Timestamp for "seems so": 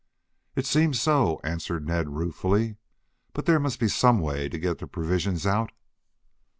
0.65-1.39